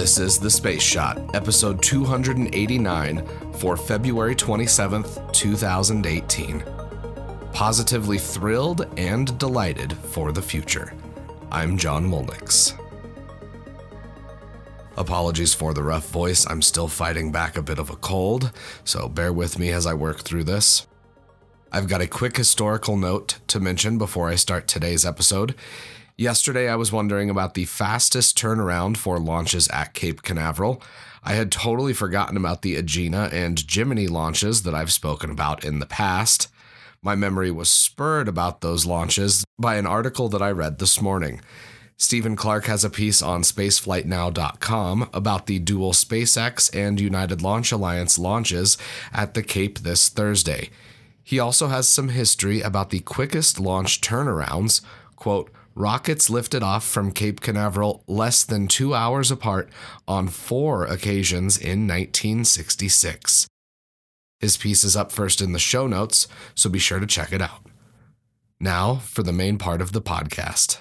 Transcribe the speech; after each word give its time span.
This 0.00 0.18
is 0.18 0.38
The 0.38 0.48
Space 0.48 0.82
Shot, 0.82 1.36
episode 1.36 1.82
289 1.82 3.26
for 3.58 3.76
February 3.76 4.34
27th, 4.34 5.30
2018. 5.30 6.64
Positively 7.52 8.16
thrilled 8.16 8.86
and 8.98 9.36
delighted 9.36 9.92
for 9.92 10.32
the 10.32 10.40
future. 10.40 10.94
I'm 11.52 11.76
John 11.76 12.10
Mulnix. 12.10 12.72
Apologies 14.96 15.52
for 15.52 15.74
the 15.74 15.82
rough 15.82 16.08
voice, 16.08 16.46
I'm 16.48 16.62
still 16.62 16.88
fighting 16.88 17.30
back 17.30 17.58
a 17.58 17.62
bit 17.62 17.78
of 17.78 17.90
a 17.90 17.96
cold, 17.96 18.52
so 18.84 19.06
bear 19.06 19.34
with 19.34 19.58
me 19.58 19.68
as 19.68 19.84
I 19.84 19.92
work 19.92 20.22
through 20.22 20.44
this. 20.44 20.86
I've 21.70 21.88
got 21.88 22.00
a 22.00 22.06
quick 22.06 22.38
historical 22.38 22.96
note 22.96 23.38
to 23.48 23.60
mention 23.60 23.98
before 23.98 24.30
I 24.30 24.36
start 24.36 24.66
today's 24.66 25.04
episode. 25.04 25.54
Yesterday, 26.20 26.68
I 26.68 26.76
was 26.76 26.92
wondering 26.92 27.30
about 27.30 27.54
the 27.54 27.64
fastest 27.64 28.36
turnaround 28.36 28.98
for 28.98 29.18
launches 29.18 29.68
at 29.68 29.94
Cape 29.94 30.20
Canaveral. 30.20 30.82
I 31.24 31.32
had 31.32 31.50
totally 31.50 31.94
forgotten 31.94 32.36
about 32.36 32.60
the 32.60 32.76
Agena 32.76 33.32
and 33.32 33.66
Gemini 33.66 34.06
launches 34.06 34.64
that 34.64 34.74
I've 34.74 34.92
spoken 34.92 35.30
about 35.30 35.64
in 35.64 35.78
the 35.78 35.86
past. 35.86 36.48
My 37.00 37.14
memory 37.14 37.50
was 37.50 37.72
spurred 37.72 38.28
about 38.28 38.60
those 38.60 38.84
launches 38.84 39.46
by 39.58 39.76
an 39.76 39.86
article 39.86 40.28
that 40.28 40.42
I 40.42 40.50
read 40.50 40.78
this 40.78 41.00
morning. 41.00 41.40
Stephen 41.96 42.36
Clark 42.36 42.66
has 42.66 42.84
a 42.84 42.90
piece 42.90 43.22
on 43.22 43.40
spaceflightnow.com 43.40 45.08
about 45.14 45.46
the 45.46 45.58
dual 45.58 45.94
SpaceX 45.94 46.68
and 46.76 47.00
United 47.00 47.40
Launch 47.40 47.72
Alliance 47.72 48.18
launches 48.18 48.76
at 49.14 49.32
the 49.32 49.42
Cape 49.42 49.78
this 49.78 50.10
Thursday. 50.10 50.68
He 51.24 51.38
also 51.38 51.68
has 51.68 51.88
some 51.88 52.10
history 52.10 52.60
about 52.60 52.90
the 52.90 53.00
quickest 53.00 53.58
launch 53.58 54.02
turnarounds. 54.02 54.82
Quote, 55.16 55.50
rockets 55.74 56.30
lifted 56.30 56.62
off 56.62 56.84
from 56.84 57.12
Cape 57.12 57.40
Canaveral 57.40 58.04
less 58.06 58.44
than 58.44 58.68
two 58.68 58.94
hours 58.94 59.30
apart 59.30 59.68
on 60.06 60.28
four 60.28 60.84
occasions 60.84 61.56
in 61.56 61.86
1966. 61.86 63.46
His 64.40 64.56
piece 64.56 64.84
is 64.84 64.96
up 64.96 65.12
first 65.12 65.40
in 65.40 65.52
the 65.52 65.58
show 65.58 65.86
notes, 65.86 66.26
so 66.54 66.70
be 66.70 66.78
sure 66.78 66.98
to 66.98 67.06
check 67.06 67.32
it 67.32 67.42
out. 67.42 67.66
Now 68.58 68.96
for 68.96 69.22
the 69.22 69.32
main 69.32 69.58
part 69.58 69.80
of 69.80 69.92
the 69.92 70.02
podcast. 70.02 70.78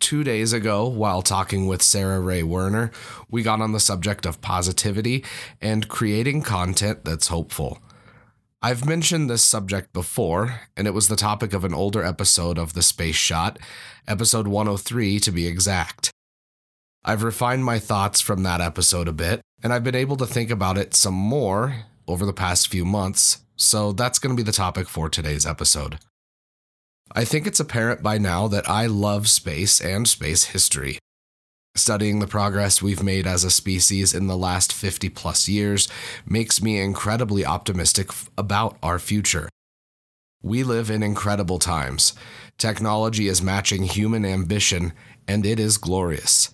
Two 0.00 0.24
days 0.24 0.52
ago, 0.52 0.88
while 0.88 1.22
talking 1.22 1.66
with 1.66 1.80
Sarah 1.80 2.20
Ray 2.20 2.42
Werner, 2.42 2.90
we 3.30 3.42
got 3.42 3.60
on 3.60 3.72
the 3.72 3.78
subject 3.78 4.26
of 4.26 4.40
positivity 4.40 5.24
and 5.60 5.88
creating 5.88 6.42
content 6.42 7.04
that's 7.04 7.28
hopeful. 7.28 7.78
I've 8.64 8.86
mentioned 8.86 9.28
this 9.28 9.42
subject 9.42 9.92
before, 9.92 10.60
and 10.76 10.86
it 10.86 10.94
was 10.94 11.08
the 11.08 11.16
topic 11.16 11.52
of 11.52 11.64
an 11.64 11.74
older 11.74 12.04
episode 12.04 12.58
of 12.58 12.74
The 12.74 12.82
Space 12.82 13.16
Shot, 13.16 13.58
episode 14.06 14.46
103 14.46 15.18
to 15.18 15.32
be 15.32 15.48
exact. 15.48 16.12
I've 17.04 17.24
refined 17.24 17.64
my 17.64 17.80
thoughts 17.80 18.20
from 18.20 18.44
that 18.44 18.60
episode 18.60 19.08
a 19.08 19.12
bit, 19.12 19.40
and 19.64 19.72
I've 19.72 19.82
been 19.82 19.96
able 19.96 20.16
to 20.16 20.26
think 20.26 20.48
about 20.48 20.78
it 20.78 20.94
some 20.94 21.12
more 21.12 21.86
over 22.06 22.24
the 22.24 22.32
past 22.32 22.68
few 22.68 22.84
months, 22.84 23.38
so 23.56 23.90
that's 23.90 24.20
going 24.20 24.36
to 24.36 24.40
be 24.40 24.46
the 24.46 24.52
topic 24.52 24.88
for 24.88 25.08
today's 25.08 25.44
episode. 25.44 25.98
I 27.10 27.24
think 27.24 27.48
it's 27.48 27.58
apparent 27.58 28.00
by 28.00 28.16
now 28.18 28.46
that 28.46 28.70
I 28.70 28.86
love 28.86 29.28
space 29.28 29.80
and 29.80 30.06
space 30.06 30.44
history. 30.44 30.98
Studying 31.74 32.18
the 32.18 32.26
progress 32.26 32.82
we've 32.82 33.02
made 33.02 33.26
as 33.26 33.44
a 33.44 33.50
species 33.50 34.12
in 34.12 34.26
the 34.26 34.36
last 34.36 34.74
50 34.74 35.08
plus 35.08 35.48
years 35.48 35.88
makes 36.26 36.60
me 36.60 36.78
incredibly 36.78 37.46
optimistic 37.46 38.10
about 38.36 38.76
our 38.82 38.98
future. 38.98 39.48
We 40.42 40.64
live 40.64 40.90
in 40.90 41.02
incredible 41.02 41.58
times. 41.58 42.12
Technology 42.58 43.26
is 43.26 43.40
matching 43.40 43.84
human 43.84 44.26
ambition, 44.26 44.92
and 45.26 45.46
it 45.46 45.58
is 45.58 45.78
glorious. 45.78 46.50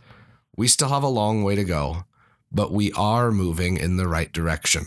We 0.57 0.69
still 0.69 0.91
have 0.91 1.03
a 1.03 1.09
long 1.09 1.43
way 1.43 1.57
to 1.57 1.65
go, 1.65 2.05
but 2.53 2.71
we 2.71 2.93
are 2.93 3.33
moving 3.33 3.77
in 3.77 3.97
the 3.97 4.07
right 4.07 4.33
direction. 4.33 4.87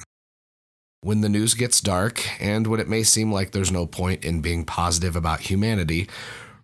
When 1.01 1.19
the 1.19 1.29
news 1.29 1.55
gets 1.55 1.81
dark, 1.81 2.25
and 2.39 2.67
when 2.67 2.79
it 2.79 2.87
may 2.87 3.03
seem 3.03 3.33
like 3.33 3.51
there's 3.51 3.71
no 3.71 3.85
point 3.85 4.23
in 4.23 4.39
being 4.39 4.63
positive 4.63 5.17
about 5.17 5.41
humanity, 5.41 6.07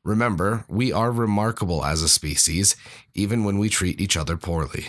Remember, 0.07 0.63
we 0.69 0.94
are 0.94 1.12
remarkable 1.12 1.84
as 1.84 2.01
a 2.01 2.07
species, 2.07 2.78
even 3.13 3.44
when 3.44 3.59
we 3.59 3.68
treat 3.68 4.00
each 4.00 4.16
other 4.16 4.38
poorly. 4.38 4.85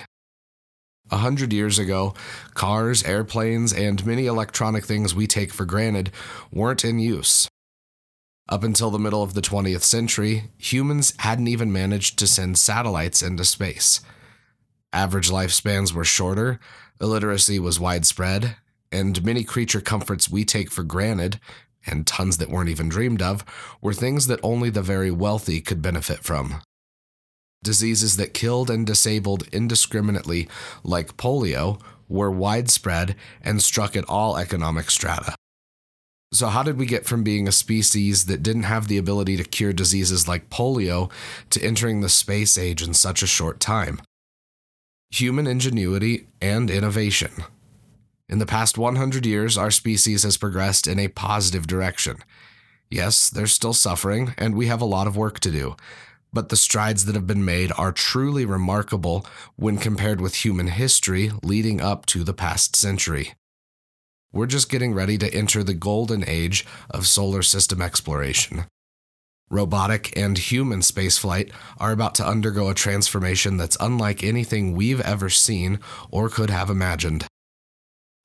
A 1.11 1.17
hundred 1.17 1.53
years 1.53 1.77
ago, 1.77 2.15
cars, 2.55 3.03
airplanes, 3.03 3.73
and 3.73 4.07
many 4.07 4.27
electronic 4.27 4.85
things 4.85 5.17
we 5.17 5.27
take 5.27 5.53
for 5.53 5.65
granted 5.65 6.13
weren't 6.53 6.85
in 6.85 7.01
use. 7.01 7.49
Up 8.49 8.63
until 8.63 8.93
the 8.93 8.99
middle 9.01 9.25
of 9.25 9.35
the 9.35 9.41
20th 9.41 9.83
century, 9.83 10.53
humans 10.57 11.13
hadn't 11.19 11.49
even 11.49 11.73
managed 11.73 12.17
to 12.21 12.29
send 12.29 12.57
satellites 12.57 13.21
into 13.21 13.45
space. 13.45 14.01
Average 14.93 15.31
lifespans 15.31 15.93
were 15.93 16.05
shorter, 16.05 16.61
illiteracy 17.01 17.59
was 17.59 17.81
widespread, 17.81 18.55
and 18.93 19.25
many 19.25 19.43
creature 19.43 19.81
comforts 19.81 20.31
we 20.31 20.45
take 20.45 20.71
for 20.71 20.85
granted 20.85 21.41
and 21.87 22.07
tons 22.07 22.39
that 22.39 22.51
weren't 22.51 22.69
even 22.69 22.89
dreamed 22.89 23.23
of, 23.23 23.45
were 23.81 23.95
things 23.95 24.27
that 24.27 24.41
only 24.43 24.71
the 24.71 24.83
very 24.83 25.11
wealthy 25.11 25.61
could 25.61 25.83
benefit 25.83 26.23
from. 26.23 26.61
Diseases 27.63 28.17
that 28.17 28.35
killed 28.35 28.71
and 28.71 28.87
disabled 28.87 29.49
indiscriminately, 29.53 30.49
like 30.85 31.17
polio, 31.17 31.81
were 32.09 32.31
widespread 32.31 33.17
and 33.43 33.63
struck 33.63 33.97
at 33.97 34.09
all 34.09 34.37
economic 34.37 34.91
strata. 34.91 35.35
So, 36.33 36.49
how 36.49 36.63
did 36.63 36.77
we 36.77 36.87
get 36.87 37.07
from 37.07 37.25
being 37.25 37.49
a 37.49 37.53
species 37.53 38.27
that 38.27 38.43
didn't 38.43 38.65
have 38.65 38.87
the 38.87 38.99
ability 38.99 39.37
to 39.39 39.45
cure 39.45 39.73
diseases 39.73 40.29
like 40.29 40.51
polio 40.51 41.11
to 41.51 41.63
entering 41.63 42.01
the 42.01 42.09
space 42.11 42.59
age 42.59 42.83
in 42.83 42.93
such 42.93 43.23
a 43.23 43.27
short 43.27 43.61
time? 43.61 44.01
Human 45.11 45.47
ingenuity 45.47 46.27
and 46.43 46.71
innovation. 46.71 47.33
In 48.29 48.39
the 48.39 48.47
past 48.47 48.77
100 48.77 49.25
years, 49.25 49.57
our 49.57 49.71
species 49.71 50.23
has 50.23 50.37
progressed 50.37 50.87
in 50.87 50.99
a 50.99 51.09
positive 51.09 51.67
direction. 51.67 52.19
Yes, 52.91 53.31
there's 53.31 53.53
still 53.53 53.73
suffering, 53.73 54.35
and 54.37 54.55
we 54.55 54.67
have 54.67 54.83
a 54.83 54.87
lot 54.87 55.07
of 55.07 55.17
work 55.17 55.41
to 55.41 55.51
do, 55.51 55.77
but 56.31 56.51
the 56.51 56.57
strides 56.57 57.07
that 57.07 57.15
have 57.15 57.27
been 57.27 57.45
made 57.45 57.73
are 57.79 57.91
truly 57.91 58.45
remarkable 58.45 59.27
when 59.57 59.79
compared 59.79 60.21
with 60.21 60.45
human 60.45 60.67
history 60.67 61.31
leading 61.43 61.81
up 61.81 62.05
to 62.07 62.23
the 62.23 62.35
past 62.35 62.77
century. 62.77 63.33
We're 64.31 64.47
just 64.47 64.71
getting 64.71 64.93
ready 64.93 65.17
to 65.19 65.35
enter 65.35 65.63
the 65.63 65.73
golden 65.73 66.23
age 66.29 66.67
of 66.91 67.07
solar 67.07 67.43
system 67.43 67.81
exploration. 67.81 68.67
Robotic 69.51 70.15
and 70.19 70.37
human 70.37 70.81
spaceflight 70.81 71.51
are 71.79 71.93
about 71.93 72.15
to 72.17 72.27
undergo 72.27 72.69
a 72.69 72.75
transformation 72.75 73.57
that's 73.57 73.79
unlike 73.81 74.23
anything 74.23 74.75
we've 74.75 75.01
ever 75.01 75.31
seen 75.31 75.81
or 76.11 76.29
could 76.29 76.51
have 76.51 76.69
imagined. 76.69 77.27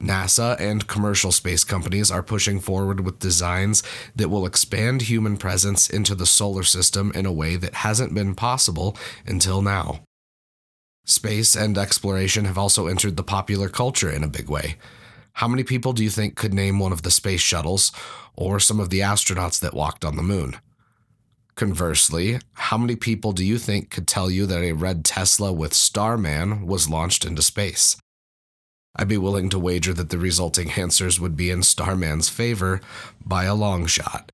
NASA 0.04 0.60
and 0.60 0.88
commercial 0.88 1.32
space 1.32 1.64
companies 1.64 2.12
are 2.12 2.22
pushing 2.22 2.60
forward 2.60 3.00
with 3.00 3.20
designs 3.20 3.82
that 4.16 4.30
will 4.30 4.46
expand 4.46 5.04
human 5.04 5.38
presence 5.38 5.90
into 5.90 6.14
the 6.14 6.26
solar 6.26 6.64
system 6.64 7.12
in 7.16 7.26
a 7.26 7.32
way 7.32 7.56
that 7.56 7.76
hasn't 7.76 8.14
been 8.14 8.36
possible 8.36 8.98
until 9.26 9.62
now. 9.62 10.02
Space 11.06 11.56
and 11.56 11.78
exploration 11.78 12.46
have 12.46 12.58
also 12.58 12.88
entered 12.88 13.16
the 13.16 13.24
popular 13.24 13.70
culture 13.70 14.10
in 14.10 14.24
a 14.24 14.28
big 14.28 14.50
way. 14.50 14.76
How 15.38 15.48
many 15.48 15.64
people 15.64 15.94
do 15.94 16.04
you 16.04 16.10
think 16.10 16.36
could 16.36 16.54
name 16.54 16.80
one 16.80 16.92
of 16.92 17.04
the 17.04 17.12
space 17.12 17.42
shuttles 17.42 17.92
or 18.36 18.60
some 18.60 18.80
of 18.80 18.90
the 18.90 19.00
astronauts 19.00 19.60
that 19.62 19.74
walked 19.74 20.06
on 20.06 20.16
the 20.16 20.24
moon? 20.24 20.58
Conversely, 21.56 22.40
how 22.54 22.78
many 22.78 22.96
people 22.96 23.32
do 23.32 23.44
you 23.46 23.58
think 23.58 23.90
could 23.90 24.08
tell 24.08 24.30
you 24.30 24.46
that 24.48 24.64
a 24.64 24.74
red 24.74 25.06
Tesla 25.06 25.54
with 25.54 25.74
Starman 25.74 26.66
was 26.66 26.90
launched 26.90 27.26
into 27.26 27.42
space? 27.42 27.96
I'd 28.96 29.08
be 29.08 29.18
willing 29.18 29.50
to 29.50 29.60
wager 29.60 29.94
that 29.94 30.10
the 30.10 30.20
resulting 30.20 30.72
answers 30.72 31.20
would 31.20 31.36
be 31.36 31.50
in 31.50 31.64
Starman's 31.64 32.30
favor 32.30 32.80
by 33.26 33.46
a 33.46 33.56
long 33.56 33.88
shot. 33.88 34.32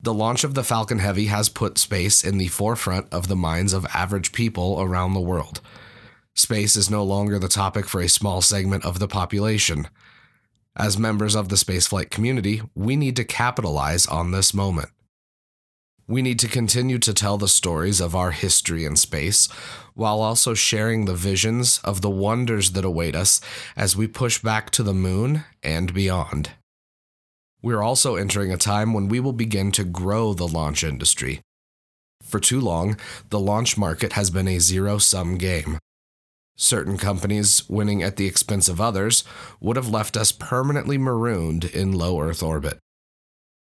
The 0.00 0.12
launch 0.12 0.44
of 0.44 0.54
the 0.54 0.64
Falcon 0.64 0.98
Heavy 0.98 1.26
has 1.26 1.48
put 1.48 1.78
space 1.78 2.22
in 2.22 2.36
the 2.36 2.48
forefront 2.48 3.06
of 3.10 3.28
the 3.28 3.36
minds 3.36 3.72
of 3.72 3.86
average 3.94 4.32
people 4.32 4.78
around 4.80 5.14
the 5.14 5.20
world. 5.20 5.62
Space 6.34 6.76
is 6.76 6.90
no 6.90 7.02
longer 7.02 7.38
the 7.38 7.48
topic 7.48 7.86
for 7.86 8.02
a 8.02 8.08
small 8.08 8.42
segment 8.42 8.84
of 8.84 8.98
the 8.98 9.08
population. 9.08 9.88
As 10.76 10.98
members 10.98 11.34
of 11.34 11.48
the 11.48 11.56
spaceflight 11.56 12.10
community, 12.10 12.60
we 12.74 12.96
need 12.96 13.16
to 13.16 13.24
capitalize 13.24 14.06
on 14.06 14.32
this 14.32 14.52
moment. 14.52 14.90
We 16.06 16.20
need 16.20 16.38
to 16.40 16.48
continue 16.48 16.98
to 16.98 17.14
tell 17.14 17.38
the 17.38 17.48
stories 17.48 17.98
of 17.98 18.14
our 18.14 18.30
history 18.30 18.84
in 18.84 18.96
space 18.96 19.48
while 19.94 20.20
also 20.20 20.52
sharing 20.52 21.06
the 21.06 21.14
visions 21.14 21.80
of 21.82 22.02
the 22.02 22.10
wonders 22.10 22.72
that 22.72 22.84
await 22.84 23.14
us 23.14 23.40
as 23.74 23.96
we 23.96 24.06
push 24.06 24.38
back 24.38 24.70
to 24.70 24.82
the 24.82 24.92
moon 24.92 25.44
and 25.62 25.94
beyond. 25.94 26.50
We're 27.62 27.82
also 27.82 28.16
entering 28.16 28.52
a 28.52 28.58
time 28.58 28.92
when 28.92 29.08
we 29.08 29.18
will 29.18 29.32
begin 29.32 29.72
to 29.72 29.84
grow 29.84 30.34
the 30.34 30.46
launch 30.46 30.84
industry. 30.84 31.40
For 32.22 32.38
too 32.38 32.60
long, 32.60 32.98
the 33.30 33.40
launch 33.40 33.78
market 33.78 34.12
has 34.12 34.28
been 34.28 34.48
a 34.48 34.58
zero 34.58 34.98
sum 34.98 35.38
game. 35.38 35.78
Certain 36.56 36.98
companies 36.98 37.66
winning 37.68 38.02
at 38.02 38.16
the 38.16 38.26
expense 38.26 38.68
of 38.68 38.80
others 38.80 39.24
would 39.60 39.76
have 39.76 39.88
left 39.88 40.18
us 40.18 40.32
permanently 40.32 40.98
marooned 40.98 41.64
in 41.64 41.92
low 41.92 42.20
Earth 42.20 42.42
orbit. 42.42 42.78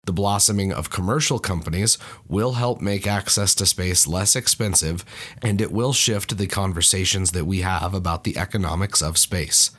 The 0.05 0.13
blossoming 0.13 0.73
of 0.73 0.91
commercial 0.91 1.39
companies 1.39 1.97
will 2.27 2.55
help 2.55 2.81
make 2.81 3.07
access 3.07 3.55
to 3.55 3.67
space 3.67 4.09
less 4.09 4.35
expensive, 4.35 5.05
and 5.41 5.61
it 5.61 5.71
will 5.71 5.93
shift 5.93 6.37
the 6.37 6.49
conversations 6.49 7.31
that 7.33 7.45
we 7.45 7.61
have 7.61 7.95
about 7.95 8.25
the 8.25 8.37
economics 8.37 9.01
of 9.01 9.17
space. 9.17 9.71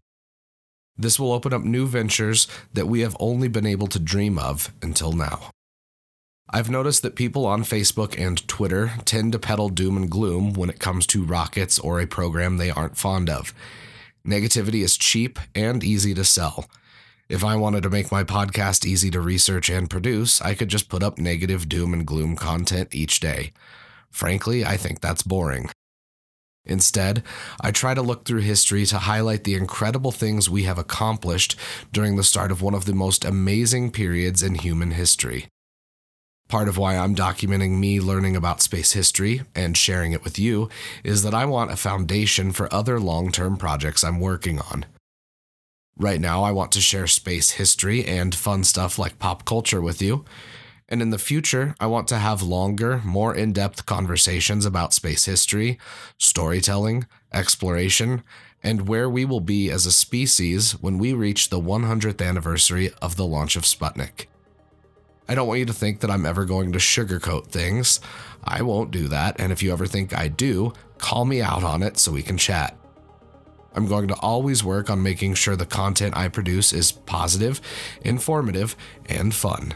This 0.95 1.19
will 1.19 1.33
open 1.33 1.53
up 1.53 1.63
new 1.63 1.87
ventures 1.87 2.47
that 2.71 2.87
we 2.87 3.01
have 3.01 3.17
only 3.19 3.49
been 3.49 3.65
able 3.65 3.87
to 3.87 3.99
dream 3.99 4.39
of 4.39 4.71
until 4.81 5.11
now. 5.11 5.49
I've 6.49 6.69
noticed 6.69 7.01
that 7.01 7.15
people 7.15 7.45
on 7.45 7.63
Facebook 7.63 8.17
and 8.17 8.47
Twitter 8.47 8.93
tend 9.03 9.31
to 9.31 9.39
peddle 9.39 9.69
doom 9.69 9.97
and 9.97 10.09
gloom 10.09 10.53
when 10.53 10.69
it 10.69 10.79
comes 10.79 11.07
to 11.07 11.23
rockets 11.23 11.79
or 11.79 11.99
a 11.99 12.05
program 12.05 12.57
they 12.57 12.69
aren't 12.69 12.97
fond 12.97 13.29
of. 13.29 13.53
Negativity 14.25 14.83
is 14.83 14.95
cheap 14.95 15.39
and 15.55 15.83
easy 15.83 16.13
to 16.13 16.23
sell. 16.23 16.65
If 17.29 17.43
I 17.43 17.55
wanted 17.55 17.83
to 17.83 17.89
make 17.89 18.11
my 18.11 18.23
podcast 18.23 18.85
easy 18.85 19.09
to 19.11 19.21
research 19.21 19.69
and 19.69 19.89
produce, 19.89 20.41
I 20.41 20.55
could 20.55 20.67
just 20.67 20.89
put 20.89 21.01
up 21.01 21.17
negative 21.17 21.69
doom 21.69 21.93
and 21.93 22.05
gloom 22.05 22.35
content 22.35 22.93
each 22.93 23.21
day. 23.21 23.53
Frankly, 24.11 24.65
I 24.65 24.75
think 24.75 24.99
that's 24.99 25.23
boring. 25.23 25.69
Instead, 26.65 27.23
I 27.61 27.71
try 27.71 27.93
to 27.93 28.01
look 28.01 28.25
through 28.25 28.41
history 28.41 28.85
to 28.87 28.99
highlight 28.99 29.45
the 29.45 29.55
incredible 29.55 30.11
things 30.11 30.49
we 30.49 30.63
have 30.63 30.77
accomplished 30.77 31.57
during 31.91 32.15
the 32.15 32.23
start 32.23 32.51
of 32.51 32.61
one 32.61 32.73
of 32.73 32.85
the 32.85 32.93
most 32.93 33.25
amazing 33.25 33.91
periods 33.91 34.43
in 34.43 34.55
human 34.55 34.91
history. 34.91 35.47
Part 36.49 36.67
of 36.67 36.77
why 36.77 36.97
I'm 36.97 37.15
documenting 37.15 37.79
me 37.79 37.99
learning 37.99 38.35
about 38.35 38.61
space 38.61 38.91
history 38.91 39.41
and 39.55 39.77
sharing 39.77 40.11
it 40.11 40.23
with 40.23 40.37
you 40.37 40.69
is 41.03 41.23
that 41.23 41.33
I 41.33 41.45
want 41.45 41.71
a 41.71 41.77
foundation 41.77 42.51
for 42.51 42.73
other 42.73 42.99
long 42.99 43.31
term 43.31 43.57
projects 43.57 44.03
I'm 44.03 44.19
working 44.19 44.59
on. 44.59 44.85
Right 45.97 46.19
now, 46.19 46.43
I 46.43 46.51
want 46.51 46.71
to 46.71 46.81
share 46.81 47.05
space 47.05 47.51
history 47.51 48.03
and 48.05 48.33
fun 48.33 48.63
stuff 48.63 48.97
like 48.97 49.19
pop 49.19 49.45
culture 49.45 49.81
with 49.81 50.01
you. 50.01 50.25
And 50.89 51.01
in 51.01 51.11
the 51.11 51.19
future, 51.19 51.75
I 51.79 51.85
want 51.85 52.07
to 52.09 52.17
have 52.17 52.41
longer, 52.41 53.01
more 53.05 53.35
in 53.35 53.53
depth 53.53 53.85
conversations 53.85 54.65
about 54.65 54.93
space 54.93 55.25
history, 55.25 55.79
storytelling, 56.17 57.05
exploration, 57.31 58.23
and 58.63 58.87
where 58.87 59.09
we 59.09 59.23
will 59.23 59.39
be 59.39 59.69
as 59.69 59.85
a 59.85 59.91
species 59.91 60.73
when 60.73 60.97
we 60.97 61.13
reach 61.13 61.49
the 61.49 61.59
100th 61.59 62.27
anniversary 62.27 62.91
of 63.01 63.15
the 63.15 63.25
launch 63.25 63.55
of 63.55 63.63
Sputnik. 63.63 64.27
I 65.27 65.35
don't 65.35 65.47
want 65.47 65.59
you 65.59 65.65
to 65.65 65.73
think 65.73 65.99
that 65.99 66.11
I'm 66.11 66.25
ever 66.25 66.43
going 66.43 66.71
to 66.73 66.79
sugarcoat 66.79 67.47
things. 67.47 68.01
I 68.43 68.61
won't 68.61 68.91
do 68.91 69.07
that, 69.07 69.39
and 69.39 69.51
if 69.51 69.63
you 69.63 69.71
ever 69.71 69.85
think 69.85 70.17
I 70.17 70.27
do, 70.27 70.73
call 70.97 71.25
me 71.25 71.41
out 71.41 71.63
on 71.63 71.81
it 71.81 71.97
so 71.97 72.11
we 72.11 72.23
can 72.23 72.37
chat. 72.37 72.77
I'm 73.75 73.87
going 73.87 74.07
to 74.07 74.15
always 74.15 74.63
work 74.63 74.89
on 74.89 75.01
making 75.01 75.33
sure 75.33 75.55
the 75.55 75.65
content 75.65 76.15
I 76.15 76.27
produce 76.27 76.73
is 76.73 76.91
positive, 76.91 77.59
informative, 78.01 78.75
and 79.07 79.33
fun. 79.33 79.75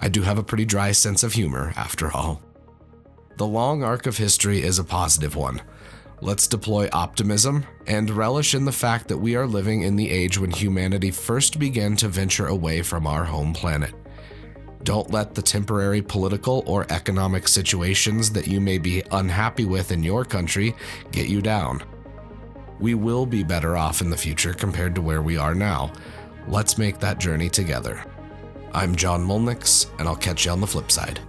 I 0.00 0.08
do 0.08 0.22
have 0.22 0.38
a 0.38 0.42
pretty 0.42 0.64
dry 0.64 0.92
sense 0.92 1.22
of 1.22 1.32
humor, 1.32 1.72
after 1.76 2.12
all. 2.12 2.42
The 3.38 3.46
long 3.46 3.82
arc 3.82 4.06
of 4.06 4.18
history 4.18 4.62
is 4.62 4.78
a 4.78 4.84
positive 4.84 5.36
one. 5.36 5.62
Let's 6.20 6.46
deploy 6.46 6.88
optimism 6.92 7.64
and 7.86 8.10
relish 8.10 8.54
in 8.54 8.64
the 8.64 8.72
fact 8.72 9.08
that 9.08 9.18
we 9.18 9.34
are 9.34 9.46
living 9.46 9.82
in 9.82 9.96
the 9.96 10.10
age 10.10 10.38
when 10.38 10.50
humanity 10.50 11.10
first 11.10 11.58
began 11.58 11.96
to 11.96 12.08
venture 12.08 12.46
away 12.46 12.82
from 12.82 13.06
our 13.06 13.24
home 13.24 13.52
planet. 13.52 13.94
Don't 14.84 15.10
let 15.10 15.34
the 15.34 15.42
temporary 15.42 16.02
political 16.02 16.62
or 16.66 16.86
economic 16.90 17.48
situations 17.48 18.30
that 18.32 18.46
you 18.46 18.60
may 18.60 18.78
be 18.78 19.02
unhappy 19.12 19.64
with 19.64 19.90
in 19.90 20.02
your 20.02 20.24
country 20.24 20.74
get 21.12 21.28
you 21.28 21.40
down 21.40 21.82
we 22.82 22.94
will 22.94 23.24
be 23.24 23.44
better 23.44 23.76
off 23.76 24.00
in 24.00 24.10
the 24.10 24.16
future 24.16 24.52
compared 24.52 24.92
to 24.96 25.00
where 25.00 25.22
we 25.22 25.36
are 25.36 25.54
now. 25.54 25.92
Let's 26.48 26.78
make 26.78 26.98
that 26.98 27.20
journey 27.20 27.48
together. 27.48 28.04
I'm 28.74 28.96
John 28.96 29.24
Mulnix, 29.24 29.86
and 30.00 30.08
I'll 30.08 30.16
catch 30.16 30.44
you 30.44 30.50
on 30.50 30.60
the 30.60 30.66
flip 30.66 30.90
side. 30.90 31.20